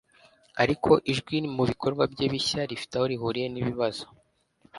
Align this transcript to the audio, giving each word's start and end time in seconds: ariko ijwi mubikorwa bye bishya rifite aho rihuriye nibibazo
ariko 0.63 0.91
ijwi 1.11 1.37
mubikorwa 1.55 2.03
bye 2.13 2.25
bishya 2.33 2.61
rifite 2.69 2.93
aho 2.95 3.05
rihuriye 3.11 3.47
nibibazo 3.49 4.05